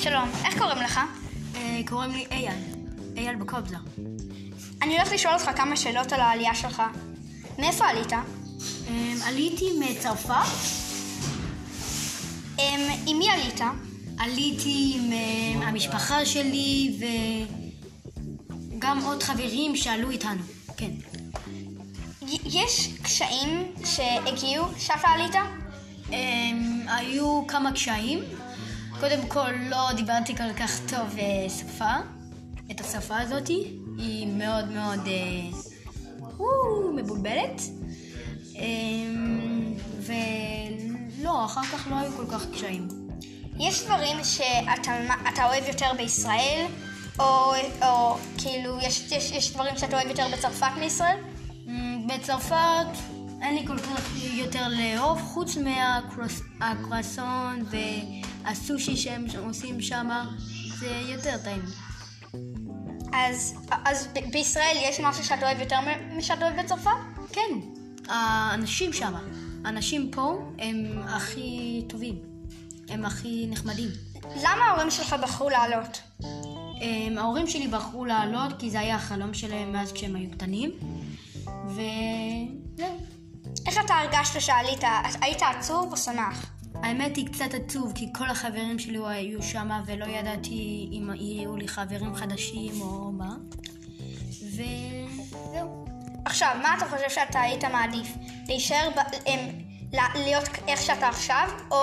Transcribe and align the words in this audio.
שלום, 0.00 0.28
איך 0.44 0.58
קוראים 0.58 0.78
לך? 0.78 1.00
אה, 1.54 1.80
קוראים 1.88 2.10
לי 2.10 2.26
אייל, 2.30 2.54
אייל 3.16 3.36
בקובזה. 3.36 3.76
אני 4.82 4.96
הולך 4.98 5.12
לשאול 5.12 5.34
אותך 5.34 5.50
כמה 5.56 5.76
שאלות 5.76 6.12
על 6.12 6.20
העלייה 6.20 6.54
שלך. 6.54 6.82
מאיפה 7.58 7.84
עלית? 7.86 8.12
אה, 8.12 8.18
עליתי 9.26 9.64
מצרפת, 9.78 10.34
אמ, 12.58 12.80
עם 13.06 13.18
מי 13.18 13.30
עלית? 13.30 13.60
עליתי 14.18 14.92
עם 14.94 15.12
אה, 15.12 15.68
המשפחה 15.68 16.26
שלי 16.26 16.98
וגם 18.72 19.02
עוד 19.04 19.22
חברים 19.22 19.76
שעלו 19.76 20.10
איתנו, 20.10 20.42
כן. 20.76 20.90
יש 22.44 22.90
קשיים 23.02 23.72
שהגיעו 23.84 24.64
שאתה 24.78 25.08
עלית? 25.08 25.34
הם, 26.12 26.86
היו 26.88 27.46
כמה 27.46 27.72
קשיים. 27.72 28.18
קודם 29.00 29.26
כל, 29.28 29.50
לא 29.70 29.92
דיברתי 29.96 30.36
כל 30.36 30.52
כך 30.52 30.80
טוב 30.88 31.18
אה, 31.18 31.50
שפה, 31.50 31.94
את 32.70 32.80
השפה 32.80 33.18
הזאת. 33.18 33.48
היא 33.98 34.26
מאוד 34.26 34.68
מאוד 34.68 35.00
אה, 35.06 35.58
מבולבלת. 36.96 37.62
אמ, 38.54 39.74
ולא, 40.00 41.44
אחר 41.44 41.62
כך 41.62 41.86
לא 41.90 41.96
היו 41.96 42.12
כל 42.16 42.26
כך 42.32 42.46
קשיים. 42.52 42.88
יש 43.58 43.84
דברים 43.84 44.16
שאתה 44.24 44.92
אתה 45.34 45.44
אוהב 45.46 45.64
יותר 45.68 45.90
בישראל? 45.96 46.66
או, 47.18 47.52
או 47.82 48.16
כאילו, 48.38 48.78
יש, 48.82 49.12
יש, 49.12 49.32
יש 49.32 49.52
דברים 49.52 49.76
שאתה 49.76 49.96
אוהב 49.96 50.08
יותר 50.08 50.26
בצרפת 50.32 50.72
מישראל? 50.80 51.16
אמ, 51.66 52.06
בצרפת 52.06 52.86
אין 53.42 53.54
לי 53.54 53.66
כל 53.66 53.78
כך 53.78 54.22
יותר 54.22 54.68
לאהוב, 54.68 55.20
חוץ 55.22 55.56
מהקרואסון 56.58 57.64
והסושי 58.48 58.96
שהם 58.96 59.26
עושים 59.46 59.80
שם, 59.80 60.08
זה 60.78 61.02
יותר 61.08 61.36
טעים. 61.44 61.62
אז, 63.12 63.54
אז 63.84 64.06
ב- 64.06 64.32
בישראל 64.32 64.76
יש 64.82 65.00
משהו 65.00 65.24
שאתה 65.24 65.46
אוהב 65.46 65.60
יותר 65.60 65.76
מ- 65.80 66.18
משאתה 66.18 66.44
אוהב 66.44 66.60
בצרפת? 66.60 66.90
כן, 67.32 67.50
האנשים 68.08 68.92
שם, 68.92 69.14
האנשים 69.64 70.10
פה 70.12 70.38
הם 70.58 71.02
הכי 71.08 71.82
טובים, 71.88 72.18
הם 72.88 73.04
הכי 73.04 73.46
נחמדים. 73.50 73.88
למה 74.36 74.64
ההורים 74.64 74.90
שלך 74.90 75.16
בחרו 75.22 75.50
לעלות? 75.50 76.00
הם, 76.80 77.18
ההורים 77.18 77.46
שלי 77.46 77.68
בחרו 77.68 78.04
לעלות 78.04 78.52
כי 78.58 78.70
זה 78.70 78.80
היה 78.80 78.96
החלום 78.96 79.34
שלהם 79.34 79.72
מאז 79.72 79.92
כשהם 79.92 80.16
היו 80.16 80.30
קטנים, 80.30 80.70
וזהו. 81.66 82.96
איך 83.66 83.78
אתה 83.84 83.94
הרגשת 83.94 84.40
שעלית? 84.40 84.80
היית 85.20 85.42
עצוב 85.42 85.92
או 85.92 85.96
שמח? 85.96 86.46
האמת 86.82 87.16
היא 87.16 87.26
קצת 87.26 87.54
עצוב, 87.54 87.92
כי 87.94 88.12
כל 88.12 88.30
החברים 88.30 88.78
שלי 88.78 88.98
היו 89.06 89.42
שם 89.42 89.70
ולא 89.86 90.04
ידעתי 90.04 90.88
אם 90.92 91.10
יהיו 91.14 91.56
לי 91.56 91.68
חברים 91.68 92.14
חדשים 92.14 92.80
או 92.80 93.12
מה. 93.12 93.36
וזהו. 94.28 95.84
עכשיו, 96.24 96.56
מה 96.62 96.74
אתה 96.76 96.84
חושב 96.86 97.08
שאתה 97.08 97.40
היית 97.40 97.64
מעדיף? 97.64 98.14
להישאר, 98.48 98.90
ב, 98.96 98.98
הם, 99.26 99.38
ל- 99.92 100.18
להיות 100.18 100.48
איך 100.68 100.82
שאתה 100.82 101.08
עכשיו, 101.08 101.48
או 101.70 101.76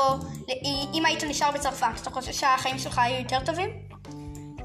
אם 0.94 1.06
היית 1.06 1.24
נשאר 1.24 1.52
בצרפת, 1.52 1.88
אתה 2.02 2.10
חושב 2.10 2.32
שהחיים 2.32 2.80
שלך 2.80 3.00
היו 3.00 3.20
יותר 3.20 3.40
טובים? 3.46 3.70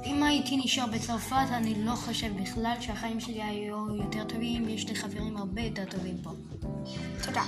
אם 0.04 0.22
הייתי 0.22 0.56
נשאר 0.56 0.86
בצרפת, 0.86 1.46
אני 1.52 1.84
לא 1.84 1.94
חושב 1.94 2.42
בכלל 2.42 2.74
שהחיים 2.80 3.20
שלי 3.20 3.42
היו 3.42 3.96
יותר 3.96 4.24
טובים, 4.24 4.68
יש 4.68 4.88
לי 4.88 4.94
חברים 4.94 5.36
הרבה 5.36 5.62
יותר 5.62 5.84
טובים 5.84 6.16
פה. 6.22 6.30
תודה. 7.22 7.42